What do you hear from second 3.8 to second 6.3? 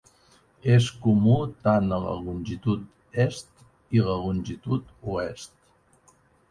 i la longitud oest.